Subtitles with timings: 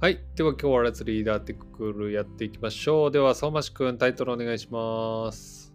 [0.00, 0.20] はい。
[0.36, 3.10] では今日はレッツリーダーテクルやっていきましょう。
[3.10, 5.74] では、相馬市くん、タイトルお願いします。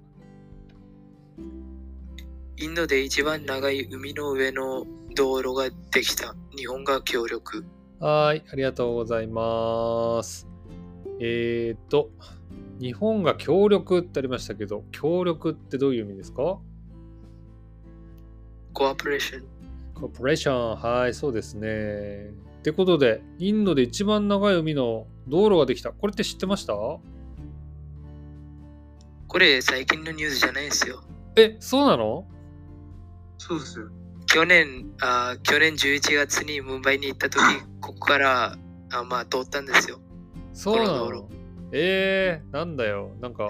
[2.56, 6.38] インドで一番長い海の上の道路ができた。
[6.56, 7.66] 日本が協力。
[8.00, 8.46] はい。
[8.50, 10.48] ありがとうございます。
[11.20, 12.10] えーと、
[12.80, 16.60] 日本が協力ってありましたけど、協力ってどういう意味ですか？
[18.72, 19.44] コアプレーション。
[19.96, 20.76] コーポレーション。
[20.78, 22.32] はい、そうですね。
[22.64, 25.92] ってことで、インドで一番長い海の道路ができた。
[25.92, 26.74] これって知ってました？
[26.74, 27.02] こ
[29.38, 31.04] れ最近のニュースじゃないですよ。
[31.36, 32.26] え、そうなの？
[33.38, 33.90] そうですよ。
[34.28, 37.44] 去年、あ去年11月にムンバイに行った時、
[37.82, 38.58] ここから
[38.94, 40.00] あまあ通ったんですよ。
[40.54, 41.30] そうなこの
[41.74, 43.12] えー、なんだよ。
[43.20, 43.50] なんか。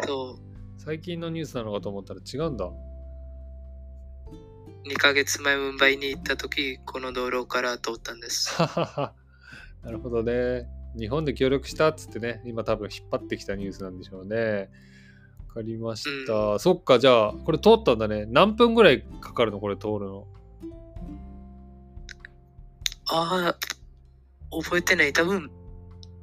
[0.77, 2.67] 最近のニュースなのかと思ったら違うんだ。
[4.85, 8.53] 2ヶ月前ムンバイに行った時、この道路から通ったんです。
[8.53, 9.13] ははは
[9.83, 10.67] なるほどね。
[10.97, 14.69] 日本で協力したっつってね、今多分引っ張ってきたニュースなんでしょうね。
[15.47, 16.59] わかりました。
[16.59, 18.25] そっか、じゃあ、これ通ったんだね。
[18.27, 20.27] 何分ぐらいかかるのこれ通るの？
[23.09, 23.57] ああ、
[24.63, 25.13] 覚えてない。
[25.13, 25.51] 多分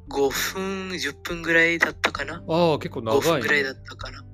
[0.08, 2.42] 5分、10分ぐらいだったかな。
[2.48, 3.80] ああ、結構5長い、分ぐらいだね。
[3.80, 4.24] ったかな。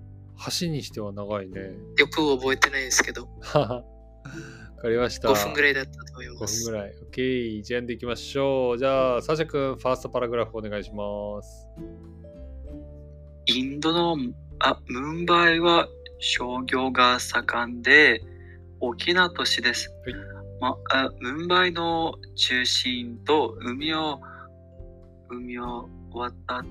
[0.61, 1.73] 橋にしては長いね。
[1.99, 3.85] よく覚えてないですけど、は は
[4.77, 5.29] わかりました。
[5.29, 6.65] 5分ぐらいだったと思いま5す。
[6.65, 6.95] 分ぐらい。
[7.11, 7.63] OK。
[7.63, 8.79] じゃあ、んでいきましょう。
[8.79, 11.67] じゃあ、サシャ君、ファーストパラグラフお願いします。
[13.47, 14.17] インドの
[14.59, 18.23] あムンバイは商業が盛んで
[18.81, 19.89] 大きな都市です。
[20.05, 20.15] はい
[20.61, 24.19] まあ、ムンバイの中心と海を
[25.31, 26.67] 海を渡っ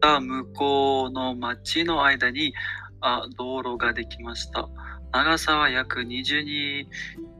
[0.00, 2.54] た向こうの町の間に
[3.00, 4.68] あ道路ができました。
[5.12, 6.86] 長さは約22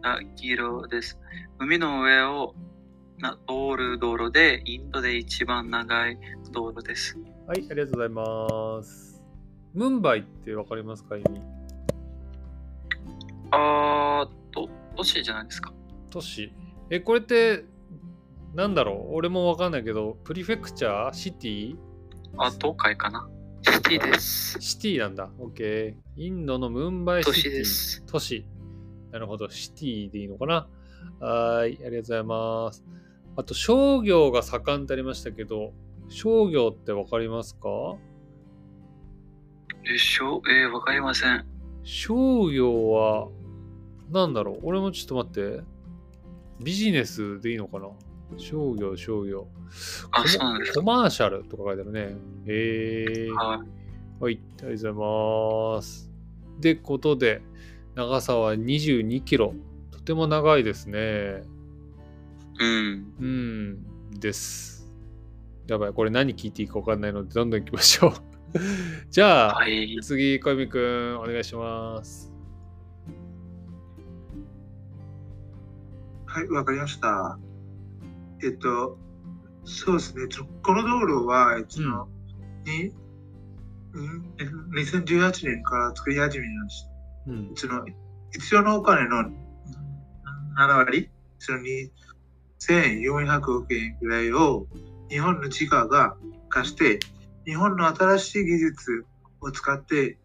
[0.02, 1.18] あキロです。
[1.58, 2.54] 海の上を
[3.18, 6.19] な通る道路でインドで一番長い
[6.53, 7.16] 道路です。
[7.47, 9.22] はい、ありがとうございます。
[9.72, 11.41] ムンバイってわかりますか意味？
[13.53, 15.72] あーと、都市じゃないですか。
[16.10, 16.53] 都市
[16.91, 17.64] え、これって、
[18.54, 19.14] なんだろう？
[19.14, 21.14] 俺もわかんないけど、プリフェクチャー？
[21.14, 21.76] シティ？
[22.36, 23.28] あ、東海かな。
[23.91, 24.56] シティです。
[24.61, 25.28] シティなんだ。
[25.41, 25.95] OK。
[26.17, 27.41] インドのムンバイシ都ティ。
[27.41, 28.05] 市です。
[28.06, 28.47] 都市。
[29.11, 29.51] なるほど。
[29.51, 30.69] シティでいいのかな？
[31.19, 31.73] はーい。
[31.73, 32.84] ありがとうございます。
[33.37, 35.73] あと、商業が盛んってありましたけど、
[36.09, 37.97] 商業ってわかりますか？
[39.83, 40.41] でしょ？
[40.49, 41.45] えー、わかりません。
[41.83, 43.27] 商業は、
[44.12, 44.61] なんだろう？
[44.62, 45.65] 俺もちょっと待って。
[46.62, 47.89] ビジネスでいいのかな？
[48.37, 49.49] 商業、商業。
[50.12, 50.78] あ、コそうなんですか。
[50.78, 52.15] コマーシャルとか書いてあるね。
[52.47, 53.31] へえ。
[53.33, 53.79] はい。
[54.20, 56.10] はい、ありがとうございます。
[56.60, 57.41] で、ことで、
[57.94, 59.54] 長さは22キロ。
[59.91, 61.42] とても長いですね。
[62.59, 63.14] うん。
[63.19, 64.92] うん、です。
[65.66, 68.12] やばい、これ何聞いていいか分かんないので、どんどん行きましょう。
[69.09, 69.98] じゃあ、はい。
[70.03, 72.30] 次、小泉くん、お願いします。
[76.26, 77.38] はい、わかりました。
[78.44, 78.98] えっと、
[79.64, 80.28] そうですね。
[80.28, 81.80] ちょこの道路は、えっと、
[82.66, 83.00] に、うん、
[83.93, 86.91] 2018年から作り始めました。
[87.33, 87.53] うん。
[87.55, 87.84] その
[88.33, 89.51] 必要なお金のうん
[90.56, 91.59] 7割、その
[92.61, 94.67] 2400億円ぐらいを
[95.09, 96.17] 日本の地価が
[96.49, 96.99] 貸して、
[97.47, 99.06] 日本の新しい技術
[99.41, 100.19] を使って、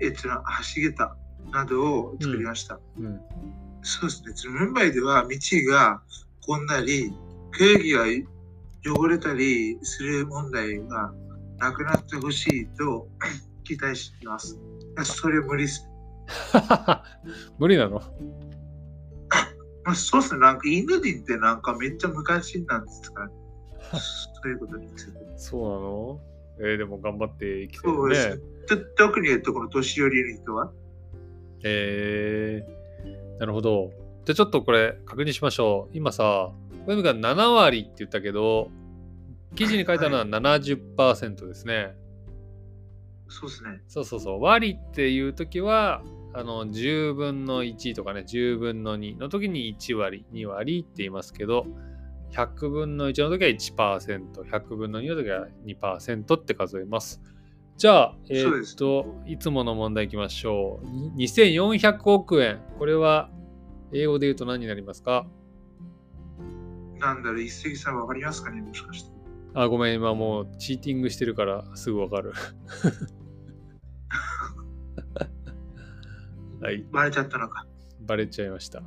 [0.00, 1.16] えっと、橋桁
[1.52, 2.80] などを作りました。
[2.98, 3.20] うん。
[3.82, 4.32] そうですね。
[4.34, 5.38] そのムンバイでは道
[5.70, 6.02] が
[6.46, 7.12] 混んだり、
[7.50, 8.04] 空気が
[8.84, 11.12] 汚れたりする問題が
[11.62, 13.08] なくなってほしいと
[13.64, 14.58] 期待しています。
[15.04, 15.88] それ無理です。
[17.58, 18.00] 無理なの？
[19.84, 20.40] まあ、そうですね。
[20.40, 23.32] なんかインド人ってなんかめっちゃ昔なんですかね。
[23.92, 25.18] そういうことについて。
[25.36, 26.20] そうなの？
[26.58, 28.42] えーでも頑張って生きてそうるね
[28.96, 30.70] 特に、えっと、この年寄りの人は？
[31.64, 33.90] えー、なるほど。
[34.24, 35.96] じゃあちょっとこれ確認しましょう。
[35.96, 36.52] 今さ、
[36.86, 38.70] 小泉が7割って言ったけど、
[39.54, 41.94] 記事に書いたのは70%ですね。
[43.28, 43.80] そうですね。
[43.88, 44.42] そうそうそう。
[44.42, 46.02] 割っていう時は、
[46.34, 51.66] あの、10分の1とかね、10分の2の時に1割、2割って言いますけど、
[52.30, 57.20] 100分の1の時は1%、100分の2の時は2%って数えます。
[57.76, 60.86] じゃあ、えーっと、いつもの問題いきましょう。
[60.86, 62.60] に2400億円。
[62.78, 63.30] これは、
[63.92, 65.26] 英語で言うと何になりますか？
[66.98, 68.62] なんだろう、一石さんわかりますかね？
[68.62, 69.21] もしかして。
[69.54, 72.32] あ、ごめん、今もうチーティングしてるからすぐわかる。
[76.60, 76.84] はい。
[76.92, 77.66] バレちゃったのか。
[78.00, 78.78] バレちゃいました。
[78.80, 78.82] っ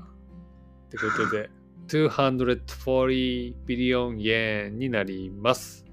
[0.90, 1.50] てことで、
[1.88, 5.86] 240ビリオン円になります。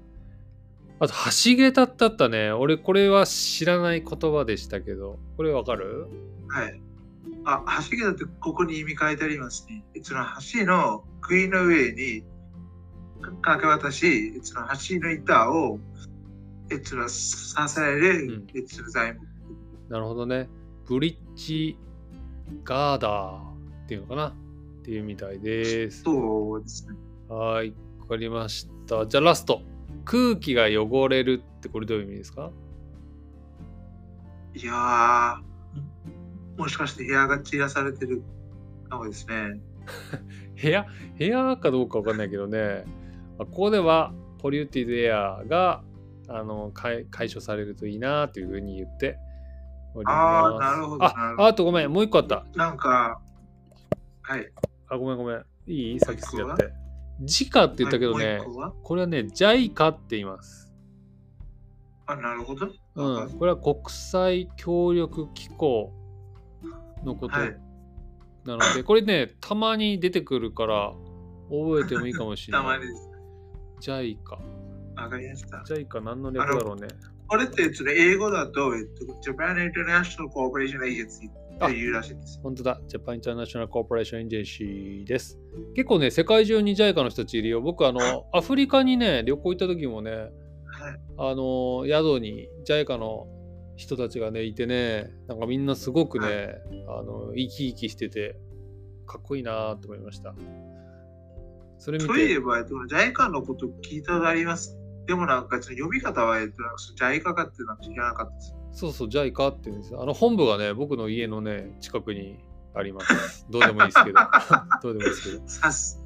[0.99, 2.51] あと、橋桁ってあったね。
[2.51, 6.07] 俺、これは知らない言葉でしたけど、これわかる？
[6.47, 6.81] はい。
[7.45, 9.83] あ、橋桁ってここに意味書いてありますね。
[10.01, 10.23] その
[10.53, 12.23] 橋の杭の上に
[13.41, 15.79] かけ渡し、その橋の板を、
[16.69, 19.25] えその支える、うんえその材木。
[19.89, 20.49] なるほどね。
[20.87, 21.77] ブリッジ
[22.63, 24.27] ガーダーっていうのかな？
[24.29, 24.33] っ
[24.83, 26.03] ていうみたいです。
[26.03, 26.95] そうですね。
[27.29, 29.07] はい、わかりました。
[29.07, 29.61] じゃあラスト。
[30.05, 32.51] 空気が汚れるってこれどういう意味ですか？
[34.55, 38.21] いやー、もしかして部屋が散らされてる
[38.89, 39.59] かもですね。
[40.61, 40.85] 部屋？
[41.17, 43.02] 部屋かどうかわかんないけどね、まあ
[43.37, 45.83] ここではポリューティドエアが
[46.27, 49.17] あの解解消されるといいなというふうに言って
[49.95, 50.15] おります。
[50.15, 52.45] あーなるほどああとごめん、もう一個あった。
[52.55, 53.19] なんか、
[54.21, 54.51] はい。
[54.87, 55.45] あ、ごめんごめん。
[55.67, 55.99] いい？
[55.99, 56.57] さっきもう一個は？
[56.57, 56.83] すぎちゃって。
[57.21, 58.41] 時価って言ったけどね
[58.83, 60.71] これはね、JICA って言います。
[62.05, 62.67] あ、なるほど。
[62.95, 65.93] うん、これは国際協力機構
[67.03, 67.57] のことはい
[68.45, 70.93] なので、これね、たまに出てくるから
[71.49, 72.85] 覚えてもいいかもしれたまない。
[72.85, 73.12] にです。
[73.83, 74.17] JICA。
[74.95, 75.57] わかりました。
[75.67, 76.87] JICA 何の略だろうね。
[77.27, 82.39] これってその英語だと、えっと、Japan International Cooperation Agency っていうらしいです。
[82.41, 82.79] 本当だ。
[82.87, 85.39] ジャパンインターナショナルコーポレーションエンジェンシーです。
[85.75, 87.61] 結構ね、世界中に JICA の人たちいるよ。
[87.61, 90.31] 僕、あの、アフリカにね、旅行行った時もね、はい。
[91.17, 93.27] あの、宿に JICA の
[93.75, 96.55] 人たちがね、いてね、なんかみんなすごくね、
[96.87, 98.37] あの、生き生きしてて、
[99.05, 100.33] かっこいいなと思いました。
[101.83, 104.77] それ見て、そういえば、えっと、JICA のこと聞いたことあります？
[105.05, 108.55] でもなんか、その読み方は、えっと、なんかその JICA かっていうのは知らなかったです。
[108.71, 110.01] そうそう、JICA って言うんですよ。
[110.01, 112.39] あの、本部がね、僕の家のね、近くに
[112.73, 113.45] あります。
[113.49, 114.19] どうでもいいですけど。
[114.81, 115.43] どうでもいいですけど。
[115.45, 116.01] さす、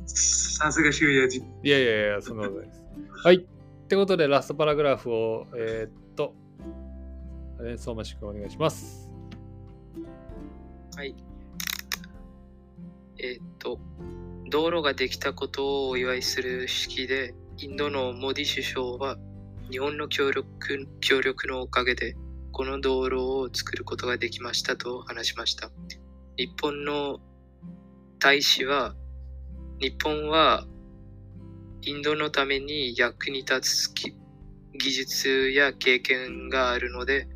[0.57, 1.45] さすが修也人。
[1.61, 2.81] いやいやいや、そんなことないです。
[3.23, 3.35] はい。
[3.35, 6.33] ってことで、ラストパラグラフを、えーっと、
[7.59, 9.09] あれ、相馬市君お願いします。
[10.95, 11.15] はい。
[13.19, 13.79] えーっと、
[14.49, 19.17] 道路ができたことをお祝いする式で、インドのモディ首相は、
[19.69, 20.47] 日本の協力
[21.01, 22.15] 協力のおかげで、
[22.53, 25.69] この道路を作ることができましたと話しました。
[26.37, 27.19] 日本の
[28.19, 28.95] 大使は、
[29.79, 30.65] 日本は
[31.81, 37.27] インドのために役に立つ技術や経験があるので、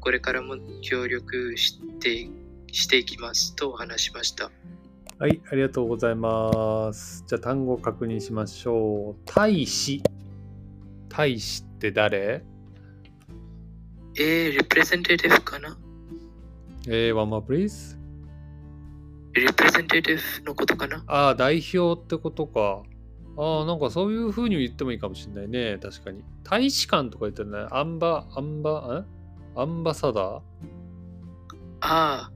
[0.00, 2.28] これからも協力して
[2.72, 4.50] していきますと話しました。
[5.16, 7.24] はい、ありがとうございます。
[7.28, 9.16] じゃあ、単語を確認しましょう。
[9.24, 10.02] 大使。
[11.08, 12.44] 大使って誰？
[14.18, 15.78] えー、レプレゼンテーティブかな？
[16.88, 17.96] えー、one more please.
[19.34, 21.04] レプレゼンテーティブのことかな？
[21.06, 22.82] ああ、代表ってことか。
[23.36, 25.78] ああ、なんかそういう風に言ってもいいかもしれないね。
[25.80, 26.24] 確かに。
[26.42, 29.06] 大使館とか言ったらね、アンバ、アンバ、
[29.54, 30.42] んアンバサダ
[31.80, 32.30] あ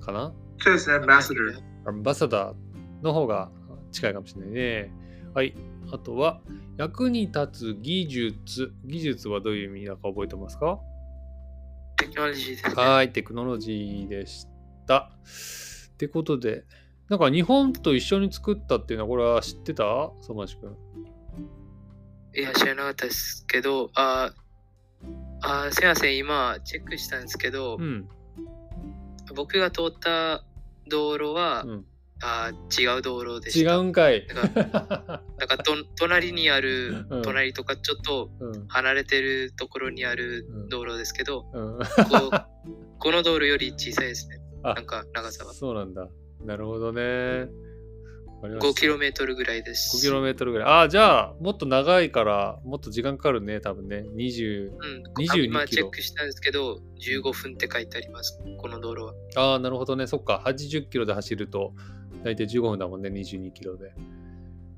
[0.00, 0.32] ーかな？
[0.58, 1.71] そうですね、あ、アンバサダー。
[1.84, 2.54] アンバサダー
[3.02, 3.50] の方が
[3.90, 4.92] 近いかもしれないね。
[5.34, 5.54] はい。
[5.90, 6.40] あとは、
[6.76, 8.72] 役に立つ技術。
[8.84, 10.78] 技術はどういう意味だか覚えてますか？
[11.96, 12.74] テクノロジーです、ね。
[12.74, 14.46] はい、テクノロジーでし
[14.86, 15.10] た。
[15.94, 16.64] ってことで、
[17.08, 19.84] なんか日本と一緒に作ったっていうのは、これは知ってた？
[20.22, 20.76] 相馬市君。
[22.34, 24.32] いや、知らなかったですけど、あ
[25.42, 28.08] あ、すいません、今チェックしたんですけど、うん。
[29.34, 30.44] 僕が通った
[30.88, 31.84] 道路は、うん、
[32.22, 33.74] あ違う道路でした。
[33.74, 34.26] 違うんかい。
[34.26, 41.84] だからと隣にある、うん隣とかちょっとうん離れてるところにあるうん道路ですけど、うん、こ
[42.32, 42.46] う
[42.98, 44.38] この道路より小さいですね。
[44.62, 45.52] あなんか長さは。
[45.52, 46.08] そうなんだ。
[46.44, 47.48] なるほどね。
[48.42, 50.08] わかりました 5km ぐらいです。
[50.08, 50.68] 5km ぐらい。
[50.68, 54.04] ああ、じゃあ、もっと長いから、もっと時間かかるね、多分ね。
[54.16, 54.70] 20。
[54.70, 59.14] うん、22今キロチェックしたんですけど、15分って書いてあります、この道路は。
[59.36, 60.06] ああ、なるほどね。
[60.06, 60.42] そっか。
[60.44, 61.72] 80キロで走ると、
[62.24, 63.94] 大体15分だもんね、22キロで。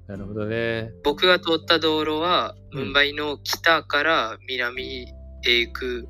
[0.07, 0.93] なるほどね。
[1.03, 5.07] 僕が通った道路は、うんムンバイの北から南
[5.47, 6.09] へ行く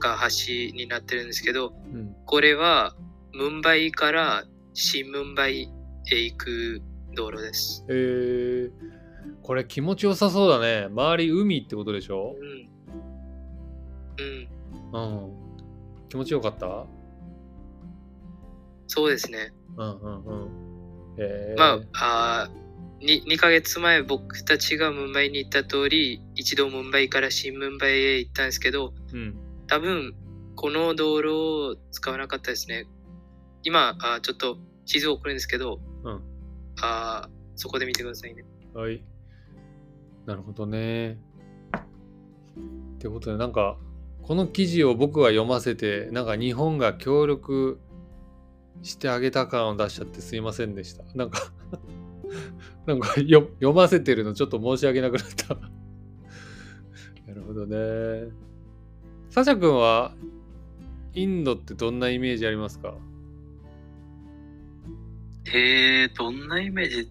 [0.00, 2.16] が橋になってるんですけど、うん。
[2.26, 2.96] これは
[3.32, 5.70] ムンバイから新ムンバイ
[6.14, 6.82] へ行く
[7.14, 7.84] 道路です。
[7.88, 8.70] えー、
[9.42, 10.86] これ気持ちよさそうだね。
[10.90, 12.36] 周り海ってことでしょ？
[12.40, 12.68] うん。
[14.92, 15.00] うん。
[15.24, 15.32] うん。
[16.08, 16.86] 気持ちよかった？
[18.86, 19.52] そうですね。
[19.76, 20.48] うんうんうん。
[21.18, 22.60] えー、まあ、あー
[23.24, 29.34] 2, 2ヶ月前僕たちがムンバイに行った通り、一度ムンバイから新ムンバイへ行ったんですけど、うん。
[29.66, 30.14] 多分
[30.54, 31.32] この道路
[31.72, 32.86] を使わなかったですね。
[33.62, 36.22] 今、あちょっと地図を送るんですけど、うん
[36.82, 38.44] あそこで見てくださいね。
[38.74, 39.02] はい。
[40.26, 41.18] なるほどね。
[42.94, 43.76] ってことで、なんか、
[44.22, 47.78] この記事を僕は読ませて、なんか日本が協力
[48.82, 51.04] してあげた感を出しちゃってすいませんでした。
[51.14, 51.52] なんか
[52.86, 55.54] なんかよ読ませてるのちょっと申し訳なくなった。
[57.26, 58.30] なるほどね。
[59.28, 60.14] サシャ君は
[61.14, 62.94] インドってどんなイメージありますか？
[65.52, 67.00] えー、どんなイメージ？
[67.02, 67.06] い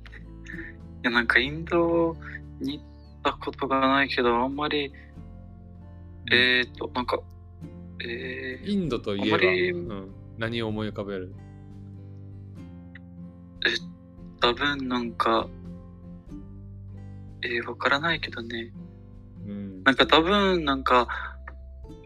[1.03, 2.15] や、なんかインド
[2.59, 2.85] に行っ
[3.23, 4.93] たことがないけど、あんまり、
[6.31, 7.19] えーと、なんか、
[8.01, 9.37] えー、インドといえば、
[9.93, 11.33] うん、何を思い浮かべる？
[14.41, 15.47] 多分なんか、
[17.43, 18.71] えー、わからないけどね。
[19.45, 21.07] うんなんか多分なんか、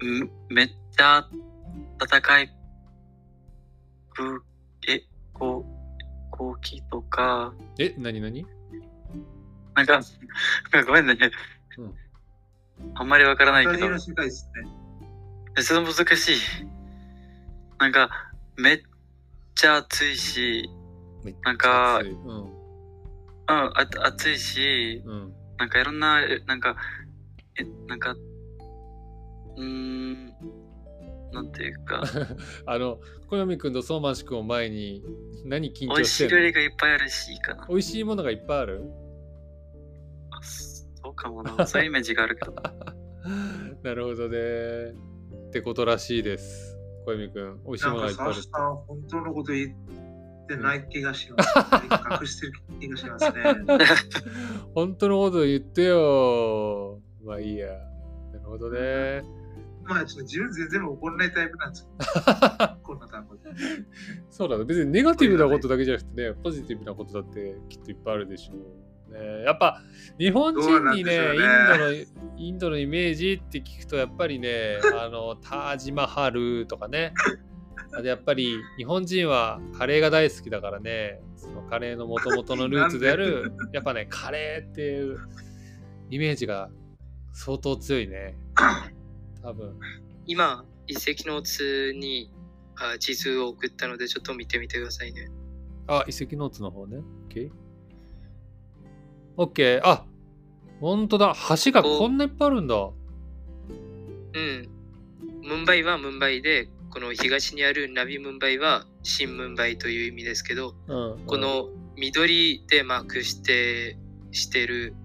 [0.04, 1.28] んめっちゃ
[2.02, 2.50] 戦い
[4.16, 4.42] 空
[4.88, 5.73] え、こう、
[6.44, 8.46] 後期とか、え、何何？
[9.76, 10.02] なんか、
[10.86, 11.18] ごめんね。
[11.78, 11.94] うん。
[12.96, 13.90] あんまりわからないけど。
[13.90, 14.70] の、世界ですね。
[15.56, 16.36] めっちゃ難しい。
[17.80, 18.10] なんか、
[18.58, 18.82] めっ
[19.56, 20.70] ちゃ暑いし、
[21.24, 22.12] めっちゃなんか暑い。
[22.12, 22.46] うん。
[22.46, 22.54] うん、
[23.48, 23.72] あ
[24.04, 25.34] 暑いし、うん。
[25.58, 26.76] なんかいろんな、えなんか、
[27.58, 30.34] え、なんか、うーん、
[31.34, 32.04] なんていうか、
[32.66, 35.04] あの小読くんと相馬市くんを前に
[35.46, 37.66] 何緊美味しい料張してんの理がいっぱいあるしいいかな。
[37.68, 38.84] 美味しいものがいっぱいある？
[40.30, 41.66] あそうかもな。
[41.66, 42.54] そういうイメージがあるけど。
[43.84, 44.38] なるほどね
[45.48, 49.76] ってことらしいです小読くん美味しいものがいっぱいあるサシさん、本当のこと言
[50.44, 51.54] ってない気がします。
[52.22, 53.44] 隠してる気がしますね。
[54.74, 57.68] 本当のこと言ってよまあいいや
[58.34, 59.24] なるほどね
[59.86, 61.88] まあ、ちょっと自分全然怒らないタイプなんですよ。
[62.84, 63.42] こんな単語で。
[64.30, 64.66] そうだね。
[64.66, 68.54] 別にネガティブなことだけじゃなくてねポジティブなことだってきっといっぱいあるでしょ
[69.10, 69.44] うね。
[69.44, 69.82] やっぱ
[70.18, 71.94] 日本人にねどうインドの
[72.38, 77.14] インドのイメージって聞くとやっぱりね あのタージマハルとかね。
[77.96, 81.22] あとやっぱり日本人はカレーが大好きだからね。
[81.36, 85.20] そのカレーの元々のルーツであるやっぱねカレーっていう
[86.10, 86.70] イメージが
[87.34, 88.38] 相当強いね
[89.44, 89.78] 多分
[90.26, 92.32] 今、遺跡の図に
[92.76, 95.30] あ地図を送ったので、ちょっと見てみてくださいね。
[95.88, 97.02] あ、遺跡ノーツの方ね。
[97.30, 97.52] OK。
[99.38, 99.82] OK。
[99.84, 100.06] あ、
[100.80, 101.36] ほんとだ。
[101.64, 102.76] 橋がこんないっぱいあるんだ。
[102.76, 104.70] うん。
[105.44, 113.98] ムンバイはムンバイで、この東にあるナビムンバイは新ムンバイという意味ですけど、うん、この緑でマークして
[114.32, 114.96] してる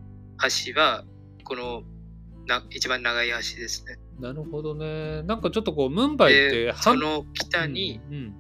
[0.41, 1.05] 橋は、
[1.45, 1.83] この
[2.47, 3.99] な一番長い橋ですね。
[4.19, 5.23] うんなるほどね。
[5.23, 8.35] なんかちょっとこう、ムンバイってで、その北に、うん、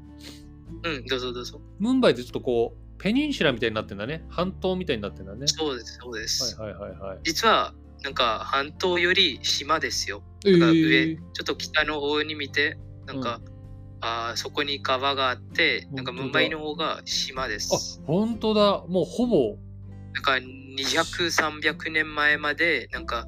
[0.84, 1.60] うんうん、どうぞどうぞ。
[1.78, 4.24] ムンバイってちょっとこう、ペニンシュラみたいになってんだね。
[4.28, 5.46] 半島みたいになってんだね。
[5.46, 6.60] そうです、そうです。
[6.60, 7.18] はいはいはいはい。
[7.22, 10.22] 実は、なんか半島より島ですよ。
[10.46, 13.40] えなんか上、ーちょっと北の方に見て、なんか、
[14.00, 18.00] あーそこに川があって、なんか本当だムンバイの方が島です。
[18.02, 18.84] あ、ほんとだ。
[18.88, 19.56] もうほぼ。
[20.14, 23.26] なんか200、300年前まで、なんか、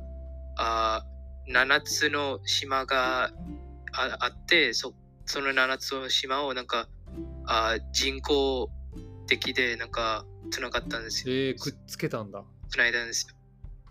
[0.56, 1.04] あ
[1.50, 3.32] 7つの島が
[3.92, 4.94] ああってそ、
[5.26, 6.88] その7つの島をなんか
[7.46, 8.70] あ人工
[9.26, 11.34] 的でなんか繋がったんですよ。
[11.34, 12.44] えー、くっつけたんだ。
[12.68, 13.34] 繋いだんですよ。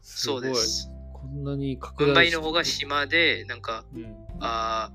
[0.01, 0.89] すそうです。
[1.13, 4.91] こんなに拡ムンバイの方が島で、なんか、うん、あ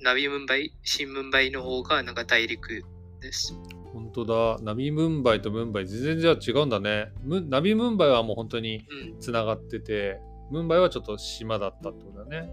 [0.00, 2.84] ナビムンバイ、新ムンバイの方がなんか大陸
[3.20, 3.54] です。
[3.92, 4.62] 本当だ。
[4.62, 7.12] ナビムンバイとムンバイ全然じゃあ違うんだね。
[7.22, 9.20] ムナビムンバイはもう本当にうん。
[9.20, 12.50] つながってて、ムンバイはちょっと島だったってことだね。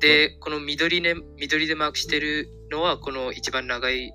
[0.00, 4.12] で、この緑で緑でマークしてるのはこの一番長い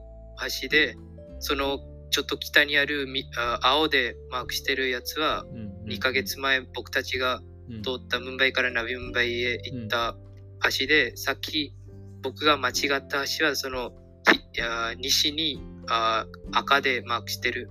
[0.61, 0.95] 橋で、
[1.39, 10.15] そのちょっと北にあるみあ青でマークしてるやつは、うんうん2ヶ月前僕たちがうん通ったムンバイからナビムンバイへ行った
[10.79, 11.75] 橋で、さっき
[12.21, 13.91] 僕が間違った橋はその
[14.97, 17.69] 西にあ赤でマークしてる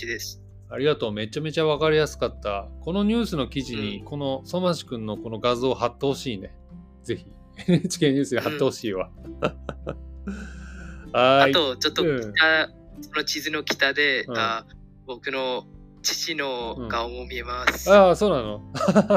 [0.00, 0.41] 橋です。
[0.72, 1.12] ありがとう。
[1.12, 2.68] めちゃめちゃわかりやすかった。
[2.80, 6.54] このニュースの記事に、うんこの相馬市くんのこの画像を貼ってほしいね。
[7.04, 7.26] ぜひ。
[7.68, 9.10] NHK ニュースに貼ってほしいわ。
[11.12, 12.68] あと、ちょっとうん北、
[13.02, 14.66] その地図の北で、うんあ
[15.06, 15.66] 僕の
[16.00, 17.92] 父の顔も見えます。
[17.92, 18.62] ああ、そうなの？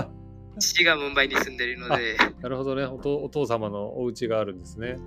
[0.59, 3.17] 父がムンバイに住んでるので、なるほどねお父。
[3.23, 4.97] お父様のお家があるんですね。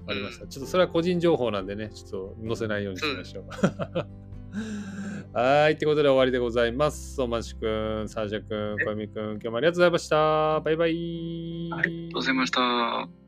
[0.00, 0.46] わかりました。
[0.46, 3.44] ちょっとそれは個人情報なんでね、ちょっと載せないようにしましょう。
[5.36, 5.86] はい、とい。
[5.86, 7.20] うことで終わりでございます。
[7.20, 7.66] おましく
[8.04, 10.60] ん、サーシャくん、小泉くん、今日もありがとうございました。
[10.60, 11.70] バイバイ。
[11.74, 13.25] ありがとうございました。